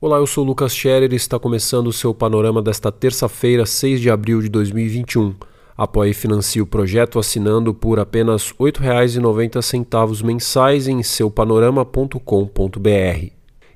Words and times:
Olá, 0.00 0.18
eu 0.18 0.28
sou 0.28 0.44
Lucas 0.44 0.72
Scherer 0.72 1.12
e 1.12 1.16
está 1.16 1.40
começando 1.40 1.88
o 1.88 1.92
seu 1.92 2.14
panorama 2.14 2.62
desta 2.62 2.92
terça-feira, 2.92 3.66
6 3.66 4.00
de 4.00 4.08
abril 4.08 4.40
de 4.40 4.48
2021. 4.48 5.34
Apoie 5.76 6.12
e 6.12 6.14
financie 6.14 6.62
o 6.62 6.66
projeto 6.66 7.18
assinando 7.18 7.74
por 7.74 7.98
apenas 7.98 8.50
R$ 8.50 8.70
8,90 8.70 10.22
mensais 10.22 10.86
em 10.86 11.02
seupanorama.com.br. 11.02 13.26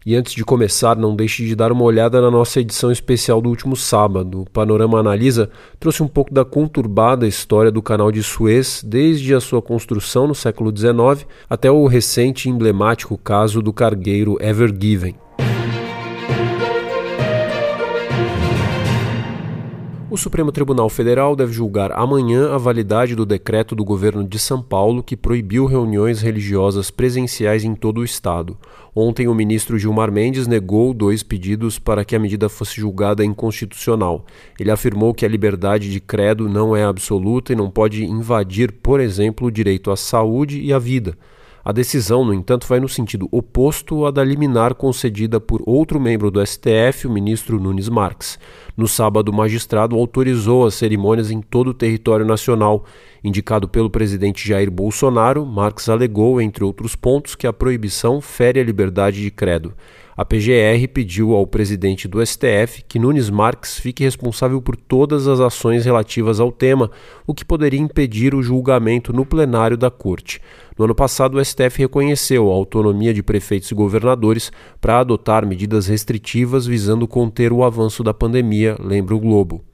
E 0.06 0.14
antes 0.14 0.34
de 0.34 0.44
começar, 0.44 0.94
não 0.94 1.16
deixe 1.16 1.44
de 1.44 1.56
dar 1.56 1.72
uma 1.72 1.82
olhada 1.82 2.20
na 2.20 2.30
nossa 2.30 2.60
edição 2.60 2.92
especial 2.92 3.40
do 3.40 3.48
último 3.48 3.74
sábado. 3.74 4.42
O 4.42 4.50
Panorama 4.50 5.00
Analisa 5.00 5.50
trouxe 5.80 6.04
um 6.04 6.08
pouco 6.08 6.32
da 6.32 6.44
conturbada 6.44 7.26
história 7.26 7.72
do 7.72 7.82
canal 7.82 8.12
de 8.12 8.22
Suez, 8.22 8.80
desde 8.86 9.34
a 9.34 9.40
sua 9.40 9.60
construção 9.60 10.28
no 10.28 10.36
século 10.36 10.70
XIX 10.70 11.26
até 11.50 11.68
o 11.68 11.84
recente 11.88 12.48
e 12.48 12.52
emblemático 12.52 13.18
caso 13.18 13.60
do 13.60 13.72
cargueiro 13.72 14.38
Ever 14.40 14.72
Given. 14.72 15.16
O 20.12 20.16
Supremo 20.18 20.52
Tribunal 20.52 20.90
Federal 20.90 21.34
deve 21.34 21.54
julgar 21.54 21.90
amanhã 21.90 22.52
a 22.52 22.58
validade 22.58 23.16
do 23.16 23.24
decreto 23.24 23.74
do 23.74 23.82
governo 23.82 24.22
de 24.22 24.38
São 24.38 24.60
Paulo 24.60 25.02
que 25.02 25.16
proibiu 25.16 25.64
reuniões 25.64 26.20
religiosas 26.20 26.90
presenciais 26.90 27.64
em 27.64 27.74
todo 27.74 28.02
o 28.02 28.04
estado. 28.04 28.58
Ontem, 28.94 29.26
o 29.26 29.34
ministro 29.34 29.78
Gilmar 29.78 30.12
Mendes 30.12 30.46
negou 30.46 30.92
dois 30.92 31.22
pedidos 31.22 31.78
para 31.78 32.04
que 32.04 32.14
a 32.14 32.18
medida 32.18 32.50
fosse 32.50 32.78
julgada 32.78 33.24
inconstitucional. 33.24 34.26
Ele 34.60 34.70
afirmou 34.70 35.14
que 35.14 35.24
a 35.24 35.28
liberdade 35.30 35.90
de 35.90 35.98
credo 35.98 36.46
não 36.46 36.76
é 36.76 36.84
absoluta 36.84 37.54
e 37.54 37.56
não 37.56 37.70
pode 37.70 38.04
invadir, 38.04 38.70
por 38.70 39.00
exemplo, 39.00 39.46
o 39.46 39.50
direito 39.50 39.90
à 39.90 39.96
saúde 39.96 40.60
e 40.60 40.74
à 40.74 40.78
vida. 40.78 41.16
A 41.64 41.70
decisão, 41.70 42.24
no 42.24 42.34
entanto, 42.34 42.66
vai 42.66 42.80
no 42.80 42.88
sentido 42.88 43.28
oposto 43.30 44.04
à 44.04 44.10
da 44.10 44.24
liminar 44.24 44.74
concedida 44.74 45.38
por 45.38 45.62
outro 45.64 46.00
membro 46.00 46.28
do 46.28 46.44
STF, 46.44 47.06
o 47.06 47.10
ministro 47.10 47.60
Nunes 47.60 47.88
Marques. 47.88 48.36
No 48.76 48.88
sábado, 48.88 49.28
o 49.28 49.34
magistrado 49.34 49.94
autorizou 49.94 50.66
as 50.66 50.74
cerimônias 50.74 51.30
em 51.30 51.40
todo 51.40 51.68
o 51.68 51.74
território 51.74 52.26
nacional. 52.26 52.84
Indicado 53.22 53.68
pelo 53.68 53.88
presidente 53.88 54.48
Jair 54.48 54.72
Bolsonaro, 54.72 55.46
Marques 55.46 55.88
alegou, 55.88 56.40
entre 56.40 56.64
outros 56.64 56.96
pontos, 56.96 57.36
que 57.36 57.46
a 57.46 57.52
proibição 57.52 58.20
fere 58.20 58.58
a 58.58 58.64
liberdade 58.64 59.22
de 59.22 59.30
credo. 59.30 59.72
A 60.14 60.26
PGR 60.26 60.86
pediu 60.92 61.34
ao 61.34 61.46
presidente 61.46 62.06
do 62.06 62.24
STF 62.24 62.84
que 62.86 62.98
Nunes 62.98 63.30
Marques 63.30 63.78
fique 63.78 64.04
responsável 64.04 64.60
por 64.60 64.76
todas 64.76 65.26
as 65.26 65.40
ações 65.40 65.86
relativas 65.86 66.38
ao 66.38 66.52
tema, 66.52 66.90
o 67.26 67.32
que 67.32 67.46
poderia 67.46 67.80
impedir 67.80 68.34
o 68.34 68.42
julgamento 68.42 69.10
no 69.10 69.24
plenário 69.24 69.76
da 69.76 69.90
Corte. 69.90 70.38
No 70.76 70.84
ano 70.84 70.94
passado, 70.94 71.38
o 71.38 71.44
STF 71.44 71.78
reconheceu 71.78 72.50
a 72.50 72.54
autonomia 72.54 73.14
de 73.14 73.22
prefeitos 73.22 73.70
e 73.70 73.74
governadores 73.74 74.52
para 74.82 75.00
adotar 75.00 75.46
medidas 75.46 75.86
restritivas 75.86 76.66
visando 76.66 77.08
conter 77.08 77.50
o 77.50 77.64
avanço 77.64 78.04
da 78.04 78.12
pandemia, 78.12 78.76
lembra 78.78 79.14
o 79.14 79.20
Globo. 79.20 79.71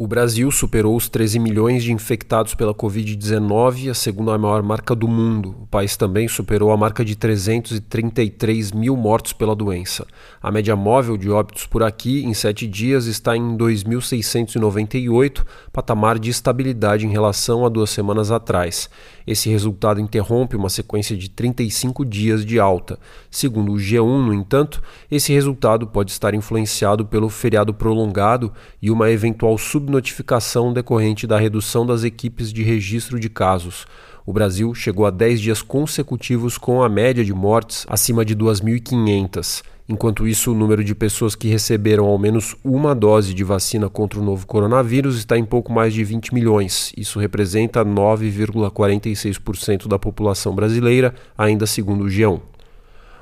O 0.00 0.06
Brasil 0.06 0.48
superou 0.52 0.94
os 0.94 1.08
13 1.08 1.40
milhões 1.40 1.82
de 1.82 1.92
infectados 1.92 2.54
pela 2.54 2.72
Covid-19, 2.72 3.90
a 3.90 3.94
segunda 3.94 4.38
maior 4.38 4.62
marca 4.62 4.94
do 4.94 5.08
mundo. 5.08 5.56
O 5.62 5.66
país 5.66 5.96
também 5.96 6.28
superou 6.28 6.70
a 6.70 6.76
marca 6.76 7.04
de 7.04 7.16
333 7.16 8.70
mil 8.70 8.96
mortos 8.96 9.32
pela 9.32 9.56
doença. 9.56 10.06
A 10.40 10.52
média 10.52 10.76
móvel 10.76 11.16
de 11.16 11.28
óbitos 11.28 11.66
por 11.66 11.82
aqui, 11.82 12.24
em 12.24 12.32
sete 12.32 12.64
dias, 12.68 13.06
está 13.06 13.36
em 13.36 13.56
2.698, 13.56 15.44
patamar 15.72 16.16
de 16.16 16.30
estabilidade 16.30 17.04
em 17.04 17.10
relação 17.10 17.66
a 17.66 17.68
duas 17.68 17.90
semanas 17.90 18.30
atrás. 18.30 18.88
Esse 19.26 19.50
resultado 19.50 20.00
interrompe 20.00 20.54
uma 20.54 20.70
sequência 20.70 21.16
de 21.16 21.28
35 21.28 22.04
dias 22.04 22.46
de 22.46 22.60
alta. 22.60 23.00
Segundo 23.28 23.72
o 23.72 23.76
G1, 23.76 24.24
no 24.24 24.32
entanto, 24.32 24.80
esse 25.10 25.32
resultado 25.32 25.88
pode 25.88 26.12
estar 26.12 26.34
influenciado 26.34 27.04
pelo 27.04 27.28
feriado 27.28 27.74
prolongado 27.74 28.52
e 28.80 28.92
uma 28.92 29.10
eventual 29.10 29.58
subnotificação 29.88 30.70
decorrente 30.70 31.26
da 31.26 31.38
redução 31.38 31.86
das 31.86 32.04
equipes 32.04 32.52
de 32.52 32.62
registro 32.62 33.18
de 33.18 33.30
casos. 33.30 33.86
O 34.26 34.32
Brasil 34.34 34.74
chegou 34.74 35.06
a 35.06 35.10
10 35.10 35.40
dias 35.40 35.62
consecutivos 35.62 36.58
com 36.58 36.82
a 36.82 36.90
média 36.90 37.24
de 37.24 37.32
mortes 37.32 37.86
acima 37.88 38.22
de 38.22 38.36
2.500. 38.36 39.62
Enquanto 39.88 40.28
isso, 40.28 40.52
o 40.52 40.54
número 40.54 40.84
de 40.84 40.94
pessoas 40.94 41.34
que 41.34 41.48
receberam 41.48 42.04
ao 42.04 42.18
menos 42.18 42.54
uma 42.62 42.94
dose 42.94 43.32
de 43.32 43.42
vacina 43.42 43.88
contra 43.88 44.20
o 44.20 44.22
novo 44.22 44.46
coronavírus 44.46 45.16
está 45.16 45.38
em 45.38 45.46
pouco 45.46 45.72
mais 45.72 45.94
de 45.94 46.04
20 46.04 46.34
milhões. 46.34 46.92
Isso 46.94 47.18
representa 47.18 47.82
9,46% 47.82 49.88
da 49.88 49.98
população 49.98 50.54
brasileira, 50.54 51.14
ainda 51.38 51.66
segundo 51.66 52.04
o 52.04 52.08
G1. 52.08 52.38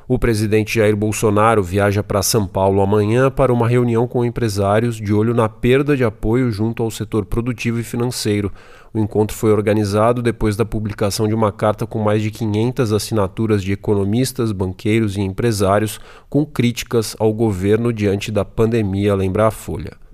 O 0.08 0.20
presidente 0.20 0.76
Jair 0.76 0.94
Bolsonaro 0.94 1.64
viaja 1.64 2.00
para 2.00 2.22
São 2.22 2.46
Paulo 2.46 2.80
amanhã 2.80 3.28
para 3.28 3.52
uma 3.52 3.66
reunião 3.66 4.06
com 4.06 4.24
empresários 4.24 4.98
de 4.98 5.12
olho 5.12 5.34
na 5.34 5.48
perda 5.48 5.96
de 5.96 6.04
apoio 6.04 6.48
junto 6.52 6.80
ao 6.80 6.92
setor 6.92 7.24
produtivo 7.24 7.80
e 7.80 7.82
financeiro. 7.82 8.52
O 8.94 9.00
encontro 9.00 9.36
foi 9.36 9.50
organizado 9.50 10.22
depois 10.22 10.56
da 10.56 10.64
publicação 10.64 11.26
de 11.26 11.34
uma 11.34 11.50
carta 11.50 11.88
com 11.88 11.98
mais 11.98 12.22
de 12.22 12.30
500 12.30 12.92
assinaturas 12.92 13.64
de 13.64 13.72
economistas, 13.72 14.52
banqueiros 14.52 15.16
e 15.16 15.22
empresários 15.22 15.98
com 16.30 16.46
críticas 16.46 17.16
ao 17.18 17.32
governo 17.32 17.92
diante 17.92 18.30
da 18.30 18.44
pandemia, 18.44 19.12
lembra 19.12 19.48
a 19.48 19.50
Folha. 19.50 20.05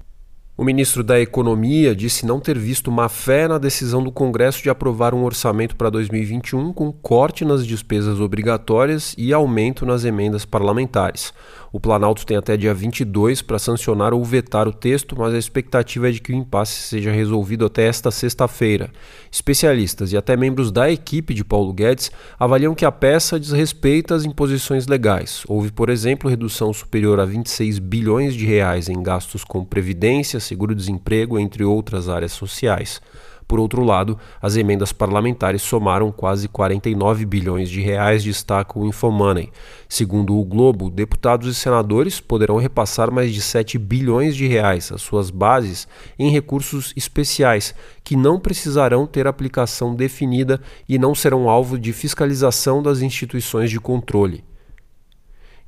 O 0.63 0.65
ministro 0.65 1.03
da 1.03 1.19
Economia 1.19 1.93
disse 1.93 2.25
não 2.25 2.39
ter 2.39 2.57
visto 2.57 2.89
má 2.89 3.09
fé 3.09 3.49
na 3.49 3.59
decisão 3.59 4.01
do 4.01 4.13
Congresso 4.13 4.63
de 4.63 4.71
aprovar 4.71 5.13
um 5.13 5.25
orçamento 5.25 5.75
para 5.75 5.91
2021 5.91 6.73
com 6.73 6.93
corte 6.93 7.45
nas 7.45 7.67
despesas 7.67 8.21
obrigatórias 8.21 9.13
e 9.19 9.33
aumento 9.33 9.85
nas 9.85 10.05
emendas 10.05 10.45
parlamentares. 10.45 11.33
O 11.73 11.81
Planalto 11.81 12.27
tem 12.27 12.37
até 12.37 12.55
dia 12.55 12.75
22 12.75 13.41
para 13.41 13.59
sancionar 13.59 14.13
ou 14.13 14.23
vetar 14.23 14.69
o 14.69 14.73
texto, 14.75 15.17
mas 15.19 15.33
a 15.33 15.39
expectativa 15.39 16.11
é 16.11 16.13
de 16.13 16.21
que 16.21 16.31
o 16.31 16.37
impasse 16.37 16.83
seja 16.83 17.11
resolvido 17.11 17.65
até 17.65 17.87
esta 17.87 18.11
sexta-feira. 18.11 18.91
Especialistas 19.31 20.13
e 20.13 20.17
até 20.19 20.37
membros 20.37 20.71
da 20.71 20.91
equipe 20.91 21.33
de 21.33 21.43
Paulo 21.43 21.73
Guedes 21.73 22.13
avaliam 22.39 22.75
que 22.75 22.85
a 22.85 22.93
peça 22.93 23.41
desrespeita 23.41 24.15
as 24.15 24.27
imposições 24.27 24.87
legais. 24.87 25.45
Houve, 25.49 25.73
por 25.73 25.89
exemplo, 25.89 26.29
redução 26.29 26.75
superior 26.75 27.19
a 27.19 27.25
26 27.25 27.79
bilhões 27.79 28.35
de 28.35 28.45
reais 28.45 28.91
em 28.91 29.03
gastos 29.03 29.43
com 29.43 29.65
previdência, 29.65 30.39
seguro-desemprego, 30.53 31.39
entre 31.39 31.65
outras 31.65 32.09
áreas 32.09 32.33
sociais. 32.33 33.01
Por 33.49 33.59
outro 33.59 33.85
lado, 33.85 34.19
as 34.41 34.57
emendas 34.57 34.93
parlamentares 34.93 35.63
somaram 35.63 36.11
quase 36.11 36.49
49 36.49 37.27
bilhões 37.27 37.69
de 37.69 37.81
reais, 37.81 38.23
destaca 38.23 38.79
o 38.79 38.87
Infomoney. 38.87 39.51
Segundo 39.89 40.39
o 40.39 40.45
Globo, 40.45 40.89
deputados 40.89 41.49
e 41.49 41.55
senadores 41.55 42.21
poderão 42.21 42.57
repassar 42.57 43.11
mais 43.11 43.33
de 43.33 43.43
7 43.43 43.77
bilhões 43.79 44.37
de 44.37 44.47
reais 44.47 44.91
às 44.91 45.03
suas 45.03 45.31
bases 45.31 45.87
em 46.19 46.31
recursos 46.31 46.95
especiais, 46.97 47.75
que 48.03 48.17
não 48.17 48.41
precisarão 48.41 49.07
ter 49.07 49.27
aplicação 49.27 49.95
definida 49.95 50.61
e 50.89 50.99
não 50.99 51.15
serão 51.15 51.49
alvo 51.49 51.79
de 51.79 51.93
fiscalização 51.93 52.83
das 52.83 53.03
instituições 53.03 53.71
de 53.71 53.79
controle. 53.79 54.45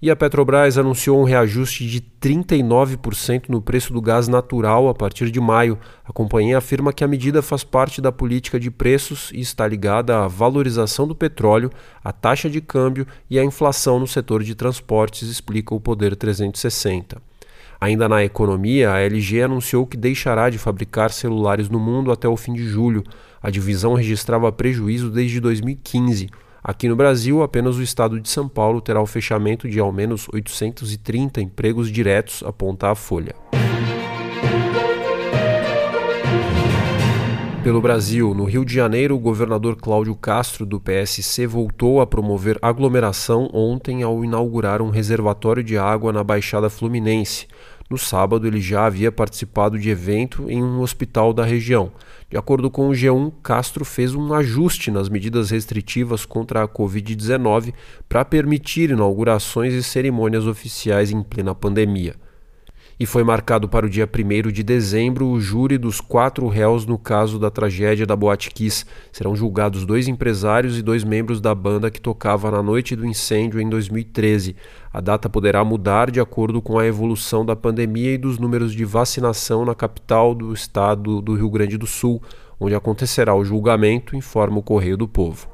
E 0.04 0.10
a 0.10 0.14
Petrobras 0.14 0.76
anunciou 0.76 1.18
um 1.18 1.24
reajuste 1.24 1.86
de 1.86 1.98
39% 2.20 3.44
no 3.48 3.62
preço 3.62 3.90
do 3.90 4.02
gás 4.02 4.28
natural 4.28 4.86
a 4.86 4.94
partir 4.94 5.30
de 5.30 5.40
maio. 5.40 5.78
A 6.04 6.12
companhia 6.12 6.58
afirma 6.58 6.92
que 6.92 7.02
a 7.02 7.08
medida 7.08 7.40
faz 7.40 7.64
parte 7.64 8.02
da 8.02 8.12
política 8.12 8.60
de 8.60 8.70
preços 8.70 9.30
e 9.32 9.40
está 9.40 9.66
ligada 9.66 10.22
à 10.22 10.28
valorização 10.28 11.08
do 11.08 11.14
petróleo, 11.14 11.70
à 12.04 12.12
taxa 12.12 12.50
de 12.50 12.60
câmbio 12.60 13.06
e 13.30 13.38
à 13.38 13.44
inflação 13.44 13.98
no 13.98 14.06
setor 14.06 14.42
de 14.42 14.54
transportes, 14.54 15.26
explica 15.26 15.74
o 15.74 15.80
Poder 15.80 16.14
360. 16.14 17.16
Ainda 17.80 18.06
na 18.06 18.22
economia, 18.22 18.92
a 18.92 19.00
LG 19.00 19.40
anunciou 19.40 19.86
que 19.86 19.96
deixará 19.96 20.50
de 20.50 20.58
fabricar 20.58 21.12
celulares 21.12 21.70
no 21.70 21.80
mundo 21.80 22.12
até 22.12 22.28
o 22.28 22.36
fim 22.36 22.52
de 22.52 22.66
julho. 22.68 23.02
A 23.42 23.48
divisão 23.48 23.94
registrava 23.94 24.52
prejuízo 24.52 25.10
desde 25.10 25.40
2015. 25.40 26.28
Aqui 26.66 26.88
no 26.88 26.96
Brasil, 26.96 27.42
apenas 27.42 27.76
o 27.76 27.82
estado 27.82 28.18
de 28.18 28.26
São 28.26 28.48
Paulo 28.48 28.80
terá 28.80 28.98
o 28.98 29.04
fechamento 29.04 29.68
de 29.68 29.78
ao 29.78 29.92
menos 29.92 30.26
830 30.32 31.42
empregos 31.42 31.90
diretos, 31.90 32.42
aponta 32.42 32.90
a 32.90 32.94
Folha. 32.94 33.34
Pelo 37.62 37.82
Brasil, 37.82 38.34
no 38.34 38.44
Rio 38.44 38.64
de 38.64 38.72
Janeiro, 38.72 39.14
o 39.14 39.18
governador 39.18 39.76
Cláudio 39.76 40.14
Castro, 40.14 40.64
do 40.64 40.80
PSC, 40.80 41.46
voltou 41.46 42.00
a 42.00 42.06
promover 42.06 42.58
aglomeração 42.62 43.50
ontem 43.52 44.02
ao 44.02 44.24
inaugurar 44.24 44.80
um 44.80 44.88
reservatório 44.88 45.62
de 45.62 45.76
água 45.76 46.14
na 46.14 46.24
Baixada 46.24 46.70
Fluminense. 46.70 47.46
No 47.90 47.98
sábado, 47.98 48.46
ele 48.46 48.60
já 48.60 48.86
havia 48.86 49.12
participado 49.12 49.78
de 49.78 49.90
evento 49.90 50.50
em 50.50 50.62
um 50.62 50.80
hospital 50.80 51.32
da 51.32 51.44
região. 51.44 51.92
De 52.30 52.36
acordo 52.36 52.70
com 52.70 52.88
o 52.88 52.92
G1, 52.92 53.32
Castro 53.42 53.84
fez 53.84 54.14
um 54.14 54.32
ajuste 54.32 54.90
nas 54.90 55.08
medidas 55.08 55.50
restritivas 55.50 56.24
contra 56.24 56.62
a 56.62 56.68
Covid-19 56.68 57.74
para 58.08 58.24
permitir 58.24 58.90
inaugurações 58.90 59.74
e 59.74 59.82
cerimônias 59.82 60.46
oficiais 60.46 61.10
em 61.10 61.22
plena 61.22 61.54
pandemia. 61.54 62.14
E 62.98 63.06
foi 63.06 63.24
marcado 63.24 63.68
para 63.68 63.86
o 63.86 63.88
dia 63.88 64.08
1 64.08 64.52
de 64.52 64.62
dezembro 64.62 65.26
o 65.26 65.40
júri 65.40 65.76
dos 65.76 66.00
quatro 66.00 66.46
réus 66.46 66.86
no 66.86 66.96
caso 66.96 67.38
da 67.38 67.50
tragédia 67.50 68.06
da 68.06 68.14
Boate 68.14 68.50
Kiss. 68.50 68.84
Serão 69.10 69.34
julgados 69.34 69.84
dois 69.84 70.06
empresários 70.06 70.78
e 70.78 70.82
dois 70.82 71.02
membros 71.02 71.40
da 71.40 71.54
banda 71.54 71.90
que 71.90 72.00
tocava 72.00 72.50
na 72.50 72.62
noite 72.62 72.94
do 72.94 73.06
incêndio 73.06 73.60
em 73.60 73.68
2013. 73.68 74.54
A 74.92 75.00
data 75.00 75.28
poderá 75.28 75.64
mudar 75.64 76.10
de 76.10 76.20
acordo 76.20 76.62
com 76.62 76.78
a 76.78 76.86
evolução 76.86 77.44
da 77.44 77.56
pandemia 77.56 78.14
e 78.14 78.18
dos 78.18 78.38
números 78.38 78.72
de 78.72 78.84
vacinação 78.84 79.64
na 79.64 79.74
capital 79.74 80.34
do 80.34 80.52
estado 80.52 81.20
do 81.20 81.34
Rio 81.34 81.50
Grande 81.50 81.76
do 81.76 81.86
Sul, 81.86 82.22
onde 82.60 82.74
acontecerá 82.74 83.34
o 83.34 83.44
julgamento, 83.44 84.16
informa 84.16 84.58
o 84.58 84.62
Correio 84.62 84.96
do 84.96 85.08
Povo. 85.08 85.53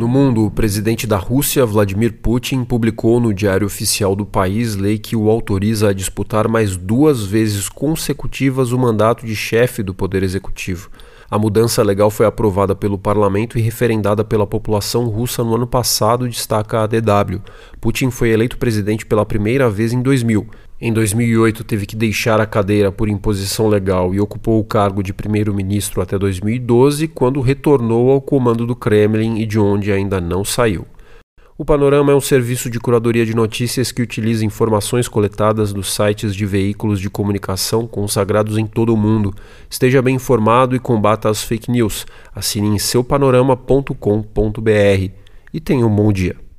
No 0.00 0.08
mundo, 0.08 0.46
o 0.46 0.50
presidente 0.50 1.06
da 1.06 1.18
Rússia, 1.18 1.66
Vladimir 1.66 2.14
Putin, 2.22 2.64
publicou 2.64 3.20
no 3.20 3.34
Diário 3.34 3.66
Oficial 3.66 4.16
do 4.16 4.24
país 4.24 4.74
lei 4.74 4.98
que 4.98 5.14
o 5.14 5.28
autoriza 5.28 5.90
a 5.90 5.92
disputar 5.92 6.48
mais 6.48 6.74
duas 6.74 7.22
vezes 7.26 7.68
consecutivas 7.68 8.72
o 8.72 8.78
mandato 8.78 9.26
de 9.26 9.36
chefe 9.36 9.82
do 9.82 9.92
Poder 9.92 10.22
Executivo. 10.22 10.88
A 11.30 11.38
mudança 11.38 11.82
legal 11.82 12.08
foi 12.08 12.24
aprovada 12.24 12.74
pelo 12.74 12.96
parlamento 12.96 13.58
e 13.58 13.60
referendada 13.60 14.24
pela 14.24 14.46
população 14.46 15.04
russa 15.04 15.44
no 15.44 15.54
ano 15.54 15.66
passado, 15.66 16.26
destaca 16.26 16.80
a 16.80 16.86
DW. 16.86 17.42
Putin 17.78 18.10
foi 18.10 18.30
eleito 18.30 18.56
presidente 18.56 19.04
pela 19.04 19.26
primeira 19.26 19.68
vez 19.68 19.92
em 19.92 20.00
2000 20.00 20.48
em 20.80 20.94
2008, 20.94 21.62
teve 21.62 21.84
que 21.84 21.94
deixar 21.94 22.40
a 22.40 22.46
cadeira 22.46 22.90
por 22.90 23.06
imposição 23.06 23.68
legal 23.68 24.14
e 24.14 24.20
ocupou 24.20 24.58
o 24.58 24.64
cargo 24.64 25.02
de 25.02 25.12
primeiro-ministro 25.12 26.00
até 26.00 26.18
2012, 26.18 27.06
quando 27.08 27.42
retornou 27.42 28.10
ao 28.10 28.20
comando 28.20 28.66
do 28.66 28.74
Kremlin 28.74 29.38
e 29.38 29.44
de 29.44 29.58
onde 29.58 29.92
ainda 29.92 30.22
não 30.22 30.42
saiu. 30.42 30.86
O 31.58 31.66
Panorama 31.66 32.12
é 32.12 32.14
um 32.14 32.20
serviço 32.22 32.70
de 32.70 32.80
curadoria 32.80 33.26
de 33.26 33.36
notícias 33.36 33.92
que 33.92 34.00
utiliza 34.00 34.46
informações 34.46 35.06
coletadas 35.06 35.74
dos 35.74 35.92
sites 35.92 36.34
de 36.34 36.46
veículos 36.46 36.98
de 36.98 37.10
comunicação 37.10 37.86
consagrados 37.86 38.56
em 38.56 38.66
todo 38.66 38.94
o 38.94 38.96
mundo. 38.96 39.34
Esteja 39.68 40.00
bem 40.00 40.16
informado 40.16 40.74
e 40.74 40.78
combata 40.78 41.28
as 41.28 41.42
fake 41.42 41.70
news. 41.70 42.06
Assine 42.34 42.68
em 42.68 42.78
seupanorama.com.br 42.78 45.10
e 45.52 45.60
tenha 45.60 45.86
um 45.86 45.94
bom 45.94 46.10
dia. 46.10 46.49